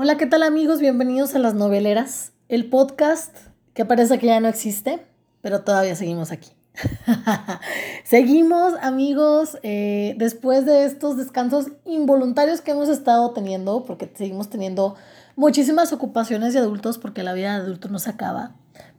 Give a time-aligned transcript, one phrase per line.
[0.00, 0.78] Hola, ¿qué tal amigos?
[0.78, 3.36] Bienvenidos a Las Noveleras, el podcast
[3.74, 5.04] que parece que ya no existe,
[5.40, 6.50] pero todavía seguimos aquí.
[8.04, 14.94] seguimos amigos, eh, después de estos descansos involuntarios que hemos estado teniendo, porque seguimos teniendo
[15.34, 18.54] muchísimas ocupaciones de adultos, porque la vida de adulto no se acaba.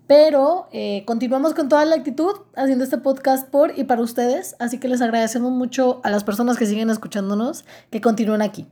[0.05, 4.79] Pero eh, continuamos con toda la actitud haciendo este podcast por y para ustedes, así
[4.79, 8.67] que les agradecemos mucho a las personas que siguen escuchándonos que continúen aquí.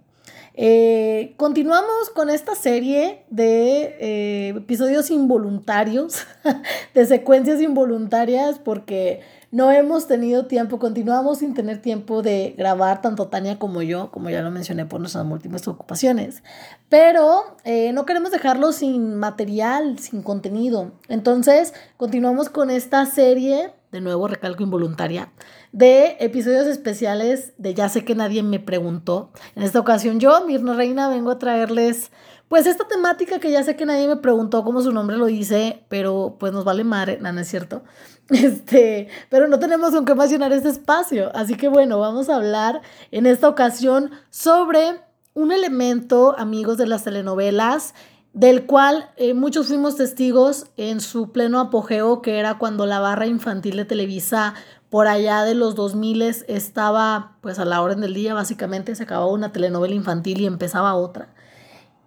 [0.59, 6.25] Eh, continuamos con esta serie de eh, episodios involuntarios,
[6.95, 13.27] de secuencias involuntarias, porque no hemos tenido tiempo, continuamos sin tener tiempo de grabar tanto
[13.27, 16.41] Tania como yo, como ya lo mencioné por nuestras múltiples ocupaciones.
[16.89, 20.93] Pero eh, no queremos dejarlo sin material, sin contenido.
[21.07, 25.31] Entonces, continuamos con esta serie, de nuevo recalco involuntaria,
[25.71, 29.31] de episodios especiales de Ya sé que nadie me preguntó.
[29.55, 32.11] En esta ocasión yo, Mirna Reina, vengo a traerles
[32.47, 35.83] pues esta temática que ya sé que nadie me preguntó como su nombre lo dice,
[35.89, 37.83] pero pues nos vale madre, no, no es cierto.
[38.29, 41.31] Este, pero no tenemos con qué más llenar este espacio.
[41.33, 42.81] Así que bueno, vamos a hablar
[43.11, 44.99] en esta ocasión sobre
[45.33, 47.95] un elemento, amigos de las telenovelas,
[48.37, 53.25] del cual eh, muchos fuimos testigos en su pleno apogeo, que era cuando la barra
[53.25, 54.53] infantil de Televisa
[54.91, 59.31] por allá de los 2000 estaba pues a la orden del día, básicamente se acababa
[59.31, 61.29] una telenovela infantil y empezaba otra,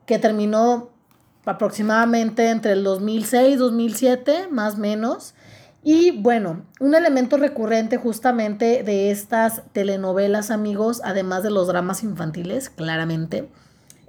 [0.07, 0.91] que terminó
[1.47, 5.35] aproximadamente entre el 2006 2007, más o menos.
[5.83, 12.71] Y bueno, un elemento recurrente justamente de estas telenovelas, amigos, además de los dramas infantiles,
[12.71, 13.51] claramente,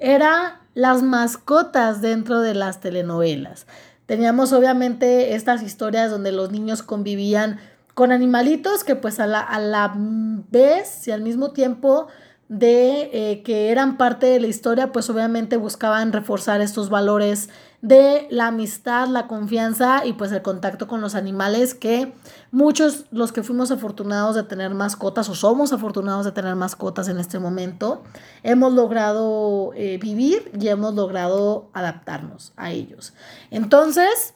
[0.02, 3.68] era las mascotas dentro de las telenovelas.
[4.06, 7.60] Teníamos obviamente estas historias donde los niños convivían
[7.94, 12.08] con animalitos que pues a la, a la vez y al mismo tiempo
[12.50, 17.50] de eh, que eran parte de la historia, pues obviamente buscaban reforzar estos valores
[17.82, 22.14] de la amistad, la confianza y pues el contacto con los animales que
[22.52, 27.20] muchos los que fuimos afortunados de tener mascotas o somos afortunados de tener mascotas en
[27.20, 28.04] este momento,
[28.44, 33.14] hemos logrado eh, vivir y hemos logrado adaptarnos a ellos.
[33.50, 34.36] Entonces,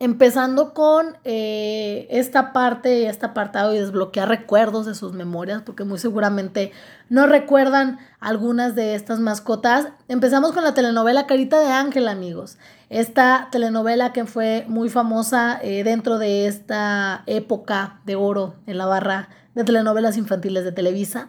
[0.00, 5.98] empezando con eh, esta parte, este apartado y desbloquear recuerdos de sus memorias, porque muy
[5.98, 6.72] seguramente
[7.08, 9.88] no recuerdan algunas de estas mascotas.
[10.08, 12.58] Empezamos con la telenovela Carita de Ángel, amigos.
[12.90, 18.86] Esta telenovela que fue muy famosa eh, dentro de esta época de oro en la
[18.86, 21.28] barra de telenovelas infantiles de Televisa,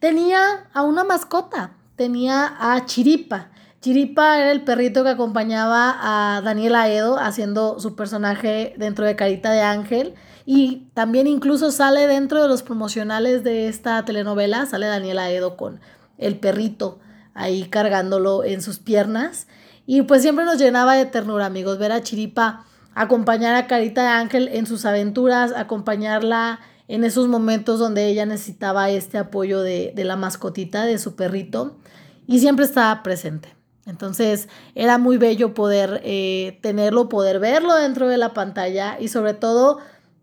[0.00, 3.50] tenía a una mascota, tenía a Chiripa.
[3.80, 9.50] Chiripa era el perrito que acompañaba a Daniela Edo haciendo su personaje dentro de Carita
[9.52, 10.14] de Ángel.
[10.44, 15.80] Y también incluso sale dentro de los promocionales de esta telenovela, sale Daniela Edo con
[16.18, 16.98] el perrito
[17.32, 19.46] ahí cargándolo en sus piernas.
[19.86, 24.08] Y pues siempre nos llenaba de ternura, amigos, ver a Chiripa acompañar a Carita de
[24.08, 30.04] Ángel en sus aventuras, acompañarla en esos momentos donde ella necesitaba este apoyo de, de
[30.04, 31.78] la mascotita, de su perrito,
[32.26, 33.59] y siempre estaba presente.
[33.90, 39.34] Entonces era muy bello poder eh, tenerlo, poder verlo dentro de la pantalla y sobre
[39.34, 39.78] todo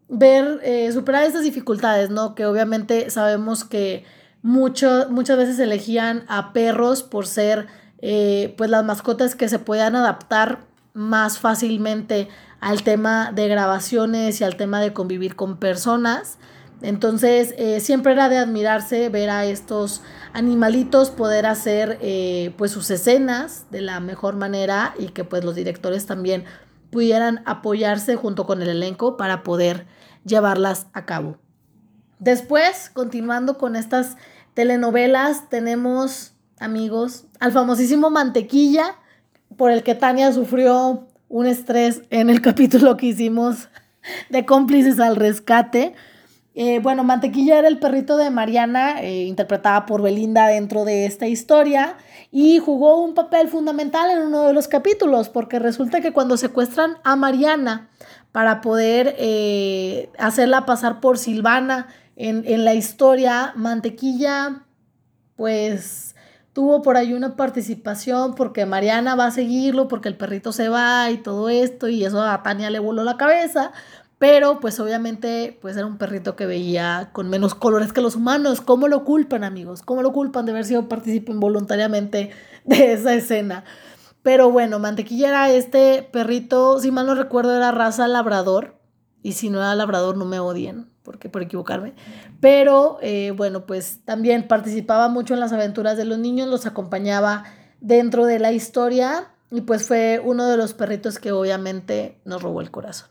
[0.09, 2.33] ver, eh, superar estas dificultades, ¿no?
[2.33, 4.05] Que obviamente sabemos que
[4.41, 7.67] mucho, muchas veces elegían a perros por ser
[7.99, 10.59] eh, pues las mascotas que se puedan adaptar
[10.93, 12.29] más fácilmente
[12.59, 16.37] al tema de grabaciones y al tema de convivir con personas.
[16.81, 20.01] Entonces, eh, siempre era de admirarse ver a estos
[20.33, 25.55] animalitos poder hacer eh, pues sus escenas de la mejor manera y que pues los
[25.55, 26.45] directores también
[26.91, 29.87] pudieran apoyarse junto con el elenco para poder
[30.23, 31.37] llevarlas a cabo.
[32.19, 34.17] Después, continuando con estas
[34.53, 38.95] telenovelas, tenemos, amigos, al famosísimo Mantequilla,
[39.55, 43.69] por el que Tania sufrió un estrés en el capítulo que hicimos
[44.29, 45.93] de cómplices al rescate.
[46.59, 51.27] Eh, bueno, Mantequilla era el perrito de Mariana, eh, interpretada por Belinda dentro de esta
[51.27, 51.97] historia,
[52.31, 56.97] y jugó un papel fundamental en uno de los capítulos, porque resulta que cuando secuestran
[57.03, 57.89] a Mariana
[58.31, 64.63] para poder eh, hacerla pasar por Silvana en, en la historia, Mantequilla,
[65.35, 66.15] pues
[66.53, 71.11] tuvo por ahí una participación porque Mariana va a seguirlo, porque el perrito se va
[71.11, 73.73] y todo esto, y eso a Tania le voló la cabeza,
[74.19, 78.61] pero pues obviamente pues era un perrito que veía con menos colores que los humanos.
[78.61, 79.83] ¿Cómo lo culpan amigos?
[79.83, 82.31] ¿Cómo lo culpan de haber sido partícipe involuntariamente
[82.65, 83.63] de esa escena?
[84.23, 88.75] Pero bueno, Mantequilla era este perrito, si mal no recuerdo era raza labrador.
[89.23, 91.93] Y si no era labrador no me odien, porque por equivocarme.
[92.39, 97.43] Pero eh, bueno, pues también participaba mucho en las aventuras de los niños, los acompañaba
[97.81, 102.61] dentro de la historia y pues fue uno de los perritos que obviamente nos robó
[102.61, 103.09] el corazón.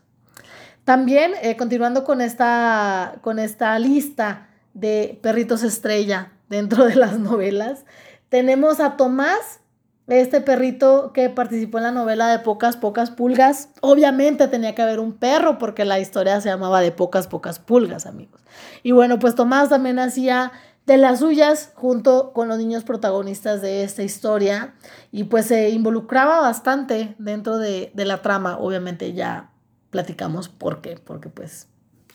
[0.87, 7.85] También, eh, continuando con esta, con esta lista de perritos estrella dentro de las novelas,
[8.29, 9.59] tenemos a Tomás,
[10.07, 13.71] este perrito que participó en la novela de Pocas, Pocas Pulgas.
[13.81, 18.07] Obviamente tenía que haber un perro porque la historia se llamaba de Pocas, Pocas Pulgas,
[18.07, 18.41] amigos.
[18.85, 20.53] Y bueno, pues Tomás también hacía
[20.87, 24.75] de las suyas junto con los niños protagonistas de esta historia
[25.11, 28.57] y pues se involucraba bastante dentro de, la trama.
[28.59, 29.51] Obviamente ya
[29.91, 31.69] platicamos por qué, porque pues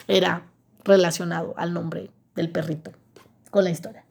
[0.08, 0.44] era
[0.84, 2.92] relacionado al nombre del perrito
[3.50, 4.06] con la historia.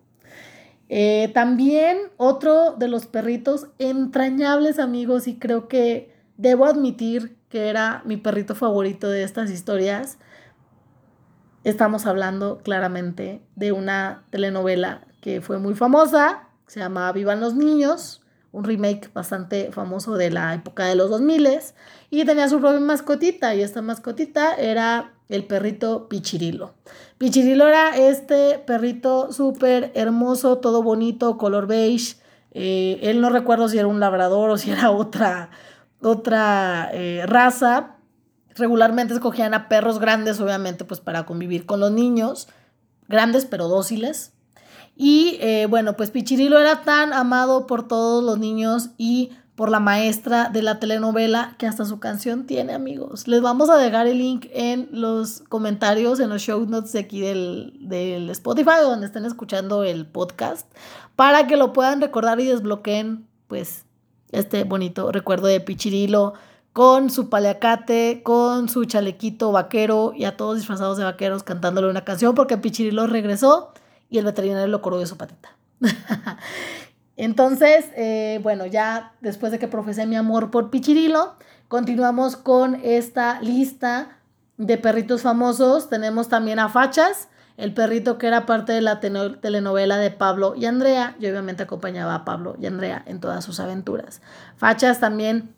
[0.88, 8.02] Eh, también otro de los perritos entrañables amigos y creo que debo admitir que era
[8.04, 10.18] mi perrito favorito de estas historias
[11.64, 18.22] estamos hablando claramente de una telenovela que fue muy famosa, se llama Vivan los Niños,
[18.52, 21.48] un remake bastante famoso de la época de los 2000
[22.10, 26.74] y tenía su propia mascotita y esta mascotita era el perrito Pichirilo.
[27.18, 32.16] Pichirilo era este perrito súper hermoso, todo bonito, color beige.
[32.52, 35.50] Eh, él no recuerdo si era un labrador o si era otra,
[36.02, 37.96] otra eh, raza,
[38.56, 42.48] regularmente escogían a perros grandes, obviamente, pues para convivir con los niños,
[43.08, 44.32] grandes pero dóciles.
[45.02, 49.80] Y eh, bueno, pues Pichirilo era tan amado por todos los niños y por la
[49.80, 53.26] maestra de la telenovela que hasta su canción tiene, amigos.
[53.26, 57.22] Les vamos a dejar el link en los comentarios, en los show notes de aquí
[57.22, 60.70] del, del Spotify, donde estén escuchando el podcast,
[61.16, 63.86] para que lo puedan recordar y desbloqueen, pues,
[64.32, 66.34] este bonito recuerdo de Pichirilo
[66.74, 72.04] con su paliacate, con su chalequito vaquero y a todos disfrazados de vaqueros cantándole una
[72.04, 73.72] canción porque Pichirilo regresó
[74.10, 75.50] y el veterinario lo coró de su patita.
[77.16, 81.34] Entonces, eh, bueno, ya después de que profesé mi amor por Pichirilo,
[81.68, 84.18] continuamos con esta lista
[84.56, 85.88] de perritos famosos.
[85.88, 90.66] Tenemos también a Fachas, el perrito que era parte de la telenovela de Pablo y
[90.66, 91.16] Andrea.
[91.20, 94.22] Yo obviamente acompañaba a Pablo y Andrea en todas sus aventuras.
[94.56, 95.54] Fachas también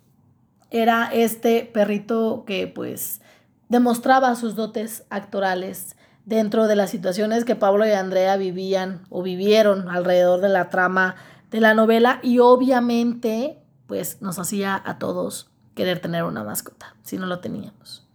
[0.71, 3.21] era este perrito que pues
[3.69, 9.89] demostraba sus dotes actorales dentro de las situaciones que Pablo y Andrea vivían o vivieron
[9.89, 11.17] alrededor de la trama
[11.51, 17.19] de la novela y obviamente pues nos hacía a todos querer tener una mascota si
[17.19, 18.07] no lo teníamos.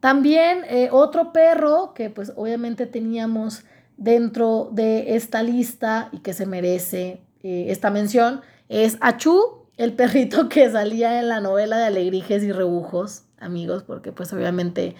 [0.00, 3.64] También eh, otro perro que pues obviamente teníamos
[3.96, 10.48] dentro de esta lista y que se merece eh, esta mención es Achú, el perrito
[10.48, 14.96] que salía en la novela de Alegrijes y Rebujos, amigos, porque pues obviamente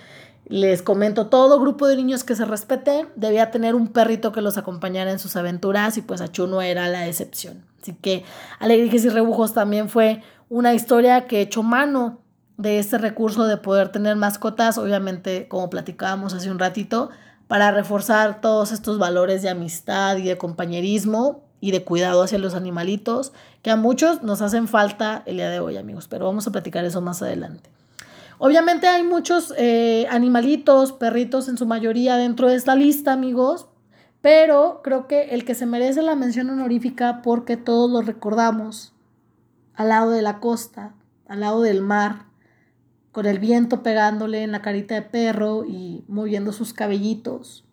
[0.46, 4.58] les comento, todo grupo de niños que se respete debía tener un perrito que los
[4.58, 7.64] acompañara en sus aventuras y pues Achuno era la excepción.
[7.81, 8.25] Así que
[8.58, 12.20] Alegrijes y Rebujos también fue una historia que echó mano
[12.56, 17.11] de este recurso de poder tener mascotas, obviamente como platicábamos hace un ratito,
[17.49, 22.55] para reforzar todos estos valores de amistad y de compañerismo y de cuidado hacia los
[22.55, 23.32] animalitos,
[23.62, 26.85] que a muchos nos hacen falta el día de hoy, amigos, pero vamos a platicar
[26.85, 27.70] eso más adelante.
[28.38, 33.69] Obviamente hay muchos eh, animalitos, perritos en su mayoría dentro de esta lista, amigos,
[34.20, 38.94] pero creo que el que se merece la mención honorífica porque todos lo recordamos
[39.75, 40.94] al lado de la costa,
[41.28, 42.26] al lado del mar,
[43.12, 47.64] con el viento pegándole en la carita de perro y moviendo sus cabellitos.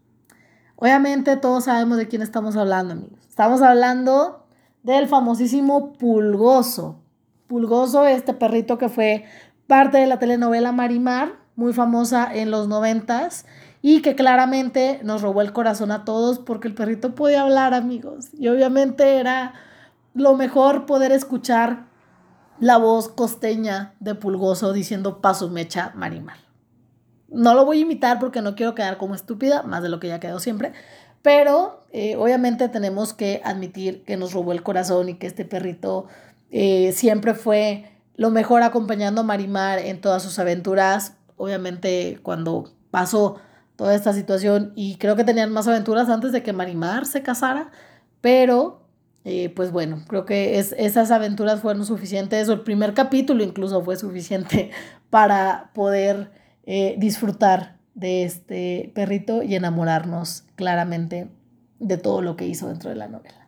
[0.75, 3.19] Obviamente todos sabemos de quién estamos hablando, amigos.
[3.27, 4.45] Estamos hablando
[4.83, 6.99] del famosísimo Pulgoso.
[7.47, 9.25] Pulgoso, este perrito que fue
[9.71, 13.45] parte de la telenovela Marimar, muy famosa en los noventas
[13.81, 18.27] y que claramente nos robó el corazón a todos porque el perrito podía hablar, amigos.
[18.37, 19.53] Y obviamente era
[20.13, 21.85] lo mejor poder escuchar
[22.59, 26.39] la voz costeña de Pulgoso diciendo paso mecha Marimar.
[27.29, 30.09] No lo voy a imitar porque no quiero quedar como estúpida, más de lo que
[30.09, 30.73] ya quedó siempre,
[31.21, 36.07] pero eh, obviamente tenemos que admitir que nos robó el corazón y que este perrito
[36.51, 41.17] eh, siempre fue lo mejor acompañando a Marimar en todas sus aventuras.
[41.37, 43.37] Obviamente cuando pasó
[43.75, 47.71] toda esta situación y creo que tenían más aventuras antes de que Marimar se casara,
[48.21, 48.81] pero
[49.23, 53.83] eh, pues bueno, creo que es, esas aventuras fueron suficientes, o el primer capítulo incluso
[53.83, 54.71] fue suficiente
[55.09, 56.31] para poder
[56.97, 61.29] disfrutar de este perrito y enamorarnos claramente
[61.79, 63.40] de todo lo que hizo dentro de la novela.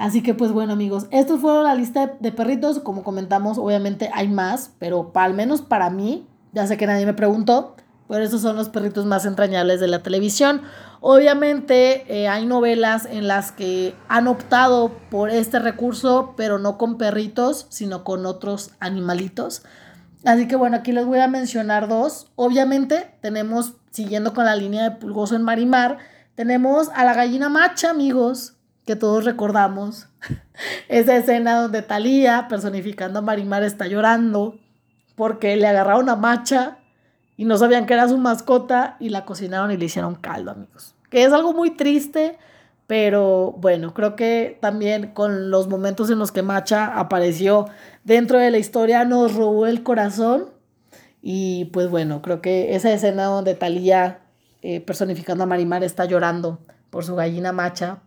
[0.00, 4.28] Así que pues bueno amigos, estos fueron la lista de perritos, como comentamos, obviamente hay
[4.28, 7.76] más, pero al menos para mí, ya sé que nadie me preguntó,
[8.06, 10.62] Por eso son los perritos más entrañables de la televisión.
[11.02, 16.96] Obviamente eh, hay novelas en las que han optado por este recurso, pero no con
[16.96, 19.64] perritos, sino con otros animalitos.
[20.24, 22.32] Así que bueno, aquí les voy a mencionar dos.
[22.36, 25.98] Obviamente tenemos, siguiendo con la línea de Pulgoso en Marimar,
[26.36, 28.54] tenemos a la gallina macha, amigos,
[28.90, 30.08] que todos recordamos.
[30.88, 34.58] Esa escena donde Talía, personificando a Marimar, está llorando
[35.14, 36.78] porque le agarraron a macha
[37.36, 40.96] y no sabían que era su mascota y la cocinaron y le hicieron caldo, amigos.
[41.08, 42.36] Que es algo muy triste,
[42.88, 47.66] pero bueno, creo que también con los momentos en los que Macha apareció
[48.02, 50.50] dentro de la historia nos robó el corazón.
[51.22, 54.18] Y pues bueno, creo que esa escena donde Talía
[54.62, 56.58] eh, personificando a Marimar está llorando
[56.90, 58.02] por su gallina Macha,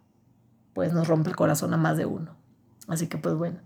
[0.74, 2.36] pues nos rompe el corazón a más de uno.
[2.88, 3.60] Así que pues bueno.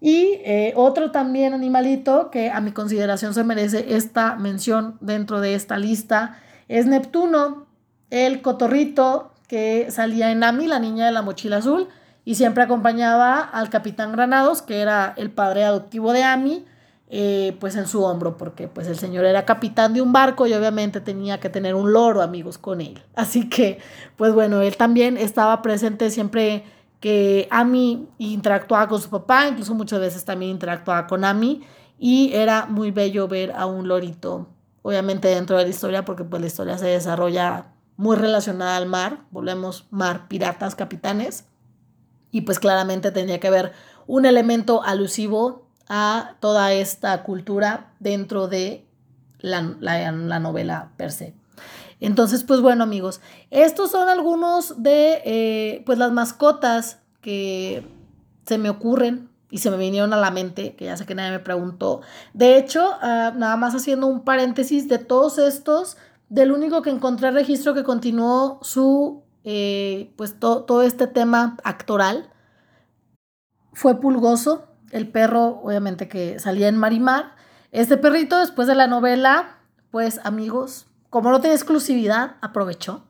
[0.00, 5.54] Y eh, otro también animalito que a mi consideración se merece esta mención dentro de
[5.54, 6.38] esta lista
[6.68, 7.66] es Neptuno,
[8.10, 11.88] el cotorrito que salía en Ami, la niña de la mochila azul,
[12.24, 16.64] y siempre acompañaba al capitán Granados, que era el padre adoptivo de Ami,
[17.12, 20.54] eh, pues en su hombro, porque pues el señor era capitán de un barco y
[20.54, 23.02] obviamente tenía que tener un loro, amigos, con él.
[23.16, 23.78] Así que,
[24.16, 26.62] pues bueno, él también estaba presente siempre
[27.00, 31.62] que Ami interactuaba con su papá, incluso muchas veces también interactuaba con Ami
[31.98, 34.46] y era muy bello ver a un lorito,
[34.82, 39.24] obviamente dentro de la historia, porque pues la historia se desarrolla muy relacionada al mar,
[39.32, 41.44] volvemos mar, piratas, capitanes,
[42.30, 43.72] y pues claramente tenía que haber
[44.06, 48.86] un elemento alusivo a toda esta cultura dentro de
[49.40, 51.34] la, la novela per se.
[51.98, 53.20] Entonces, pues bueno amigos,
[53.50, 57.84] estos son algunos de eh, pues las mascotas que
[58.46, 61.32] se me ocurren y se me vinieron a la mente, que ya sé que nadie
[61.32, 62.02] me preguntó.
[62.34, 65.96] De hecho, ah, nada más haciendo un paréntesis de todos estos,
[66.28, 72.30] del único que encontré registro que continuó su, eh, pues todo este tema actoral,
[73.72, 77.34] fue Pulgoso, el perro, obviamente que salía en Marimar.
[77.72, 79.56] Este perrito, después de la novela,
[79.90, 83.04] pues amigos, como no tenía exclusividad, aprovechó.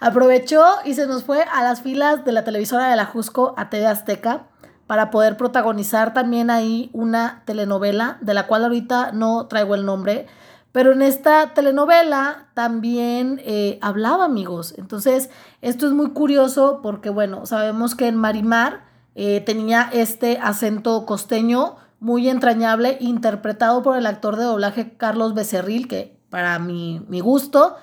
[0.00, 3.70] Aprovechó y se nos fue a las filas de la televisora de la Jusco a
[3.70, 4.46] TV Azteca
[4.86, 10.26] para poder protagonizar también ahí una telenovela de la cual ahorita no traigo el nombre,
[10.72, 14.74] pero en esta telenovela también eh, hablaba amigos.
[14.78, 15.28] Entonces,
[15.60, 18.87] esto es muy curioso porque, bueno, sabemos que en Marimar
[19.20, 25.88] eh, tenía este acento costeño muy entrañable, interpretado por el actor de doblaje Carlos Becerril,
[25.88, 27.74] que para mi, gusto,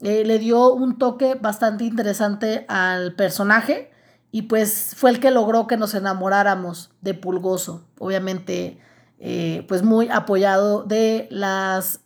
[0.00, 3.92] eh, le dio un toque bastante interesante al personaje
[4.32, 7.84] y pues fue el que logró que nos enamoráramos de Pulgoso.
[8.00, 8.80] Obviamente,
[9.20, 12.00] eh, pues muy apoyado de las,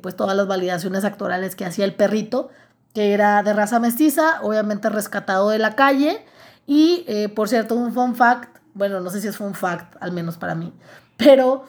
[0.00, 2.48] pues todas las validaciones actorales que hacía el perrito,
[2.94, 6.24] que era de raza mestiza, obviamente rescatado de la calle.
[6.72, 10.36] Y por cierto, un fun fact, bueno, no sé si es fun fact, al menos
[10.36, 10.72] para mí,
[11.16, 11.64] pero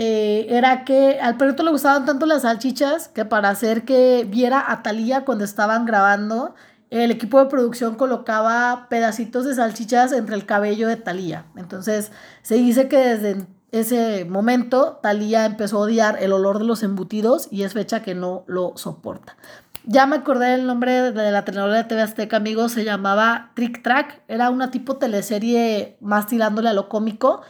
[0.00, 4.70] eh, era que al perrito le gustaban tanto las salchichas que para hacer que viera
[4.70, 6.54] a Talía cuando estaban grabando,
[6.90, 11.46] el equipo de producción colocaba pedacitos de salchichas entre el cabello de Talía.
[11.56, 12.12] Entonces
[12.42, 17.48] se dice que desde ese momento Talía empezó a odiar el olor de los embutidos
[17.50, 19.36] y es fecha que no lo soporta.
[19.84, 23.82] Ya me acordé del nombre de la telenovela de TV Azteca, amigos, se llamaba Trick
[23.82, 27.42] Track, era una tipo teleserie más tirándole a lo cómico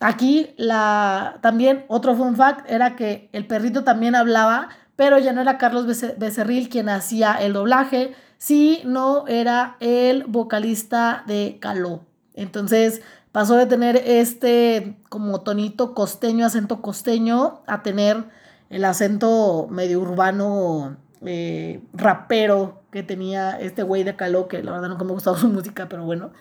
[0.00, 5.42] Aquí la, también otro fun fact era que el perrito también hablaba, pero ya no
[5.42, 5.84] era Carlos
[6.16, 12.00] Becerril quien hacía el doblaje, sino era el vocalista de Caló.
[12.32, 18.24] Entonces pasó de tener este como tonito costeño, acento costeño, a tener
[18.70, 24.88] el acento medio urbano, eh, rapero que tenía este güey de Caló, que la verdad
[24.88, 26.32] nunca me ha gustado su música, pero bueno.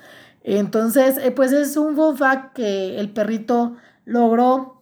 [0.44, 4.82] Entonces, eh, pues es un fun fact que el perrito logró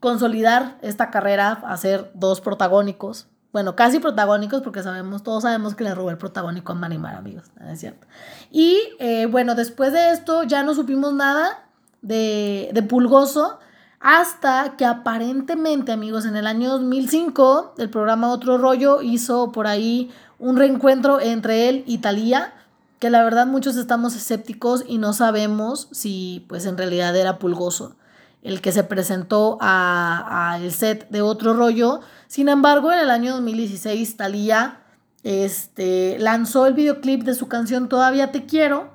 [0.00, 3.26] consolidar esta carrera, hacer dos protagónicos.
[3.52, 7.52] Bueno, casi protagónicos porque sabemos, todos sabemos que le robó el protagónico a Manimar, amigos,
[7.70, 8.06] es cierto?
[8.50, 11.68] Y eh, bueno, después de esto ya no supimos nada
[12.02, 13.60] de, de Pulgoso
[14.06, 20.10] hasta que aparentemente, amigos, en el año 2005 el programa Otro Rollo hizo por ahí
[20.38, 22.52] un reencuentro entre él y Talía
[22.98, 27.96] que la verdad muchos estamos escépticos y no sabemos si pues en realidad era Pulgoso
[28.42, 32.00] el que se presentó a, el set de otro rollo.
[32.26, 34.82] Sin embargo, en el año 2016 Thalía
[35.22, 38.92] este, lanzó el videoclip de su canción Todavía te quiero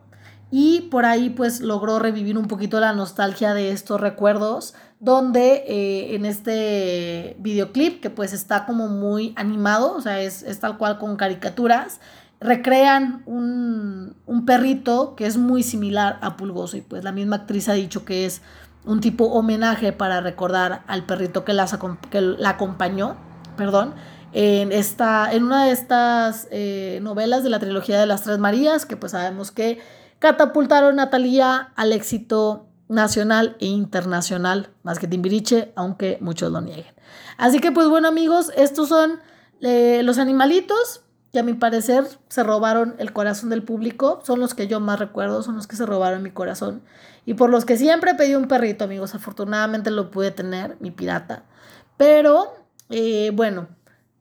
[0.52, 6.16] y por ahí pues logró revivir un poquito la nostalgia de estos recuerdos donde eh,
[6.16, 11.00] en este videoclip que pues está como muy animado, o sea, es, es tal cual
[11.00, 12.00] con caricaturas,
[12.42, 17.68] recrean un, un, perrito que es muy similar a Pulgoso y pues la misma actriz
[17.68, 18.42] ha dicho que es
[18.86, 21.78] un tipo homenaje para recordar al perrito que, las,
[22.10, 23.18] que la acompañó,
[23.58, 23.94] perdón,
[24.32, 28.86] en, esta, en una de estas eh, novelas de la trilogía de las Tres Marías,
[28.86, 29.80] que pues sabemos que
[30.20, 36.94] catapultaron a Talía al éxito nacional e internacional, más que Timbiriche, aunque muchos lo nieguen.
[37.38, 39.20] Así que pues bueno amigos, estos son
[39.62, 44.56] eh, los animalitos que a mi parecer se robaron el corazón del público, son los
[44.56, 46.82] que yo más recuerdo, son los que se robaron mi corazón
[47.26, 51.44] y por los que siempre pedí un perrito amigos, afortunadamente lo pude tener, mi pirata,
[51.98, 52.56] pero
[52.90, 53.68] eh, bueno,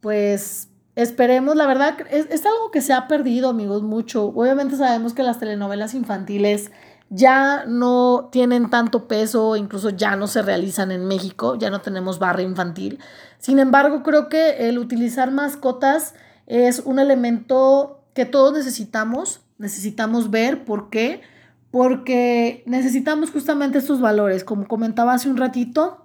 [0.00, 4.26] pues esperemos, la verdad, es, es, algo que se ha perdido, amigos, mucho.
[4.26, 6.72] Obviamente sabemos que las telenovelas infantiles
[7.10, 12.18] ya no tienen tanto peso, incluso ya no se realizan en México, ya no tenemos
[12.18, 12.98] barra infantil.
[13.38, 16.14] Sin embargo, creo que el utilizar mascotas
[16.46, 20.64] es un elemento que todos necesitamos, necesitamos ver.
[20.64, 21.22] Por qué,
[21.70, 26.04] porque necesitamos justamente estos valores, como comentaba hace un ratito,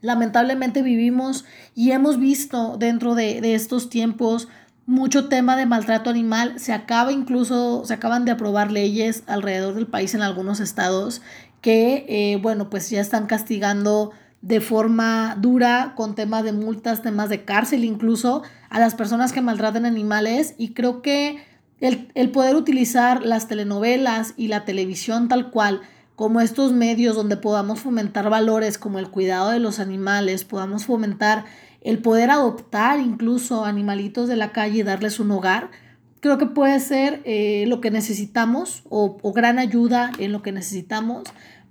[0.00, 4.48] lamentablemente vivimos y hemos visto dentro de, estos tiempos
[4.86, 6.58] mucho tema de maltrato animal.
[6.58, 11.20] Se acaba incluso, se acaban de aprobar leyes alrededor del país en algunos estados
[11.60, 14.12] que, eh, bueno, pues ya están castigando
[14.42, 19.40] de forma dura con temas de multas, temas de cárcel incluso a las personas que
[19.40, 21.42] maltratan animales y creo que
[21.80, 25.80] el, el poder utilizar las telenovelas y la televisión tal cual
[26.14, 31.44] como estos medios donde podamos fomentar valores como el cuidado de los animales, podamos fomentar
[31.86, 35.70] el poder adoptar incluso animalitos de la calle y darles un hogar,
[36.18, 41.22] creo que puede ser eh, lo que necesitamos o, gran ayuda en lo que necesitamos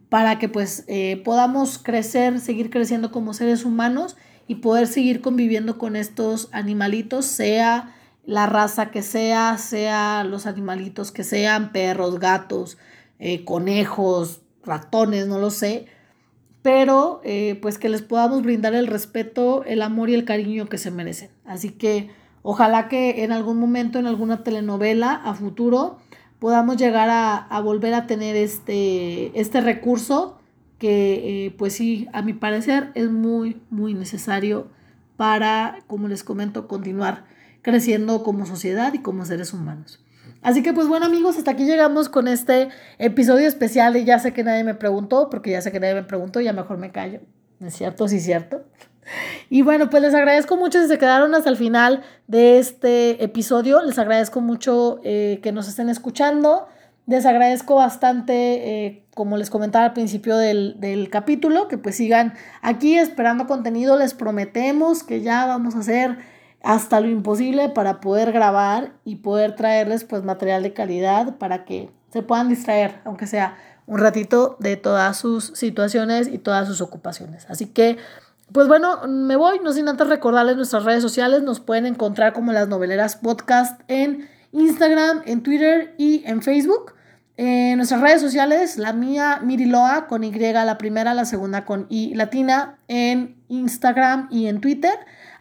[0.07, 4.15] para que pues eh, podamos crecer, seguir creciendo como seres humanos
[4.47, 7.93] y poder seguir conviviendo con estos animalitos, sea
[8.25, 12.77] la raza que sea, sea los animalitos que sean, perros, gatos,
[13.19, 15.87] eh, conejos, ratones, no lo sé,
[16.65, 20.79] pero eh, pues que les podamos brindar el respeto, el amor y el cariño que
[20.79, 21.29] se merecen.
[21.45, 22.09] Así que
[22.41, 25.99] ojalá que en algún momento, en alguna telenovela a futuro,
[26.39, 30.39] podamos llegar a, volver a tener este, este recurso
[30.79, 34.71] que eh, pues sí, a mi parecer es muy, muy necesario
[35.17, 37.25] para, como les comento, continuar
[37.61, 40.03] creciendo como sociedad y como seres humanos.
[40.45, 44.31] Así que pues bueno amigos, hasta aquí llegamos con este episodio especial y ya sé
[44.31, 47.21] que nadie me preguntó, porque ya sé que nadie me preguntó, ya mejor me callo.
[47.59, 48.07] ¿Es cierto?
[48.07, 48.61] Sí, cierto.
[49.49, 53.81] Y bueno, pues les agradezco mucho si se quedaron hasta el final de este episodio.
[53.81, 56.67] Les agradezco mucho eh, que nos estén escuchando.
[57.07, 62.35] Les agradezco bastante, eh, como les comentaba al principio del, del capítulo, que pues sigan
[62.61, 63.97] aquí esperando contenido.
[63.97, 66.34] Les prometemos que ya vamos a hacer
[66.65, 71.91] hasta lo imposible para poder grabar y poder traerles pues material de calidad para que
[72.11, 77.45] se puedan distraer, aunque sea un ratito de todas sus situaciones y todas sus ocupaciones.
[77.49, 77.97] Así que,
[78.51, 82.51] pues bueno, me voy, no sin antes recordarles nuestras redes sociales, nos pueden encontrar como
[82.51, 86.93] las noveleras podcast en Instagram, en Twitter y en Facebook.
[87.37, 92.15] En nuestras redes sociales, la mía Miriloa con Y, la primera, la segunda con I
[92.15, 94.93] latina, en Instagram y en Twitter.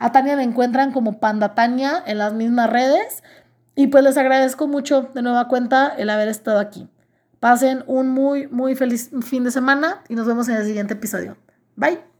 [0.04, 3.22] A Tania la encuentran como Panda Tania en las mismas redes.
[3.74, 6.90] Y pues les agradezco mucho de nueva cuenta el haber estado aquí.
[7.40, 11.38] Pasen un muy, muy feliz fin de semana y nos vemos en el siguiente episodio.
[11.76, 12.13] Bye.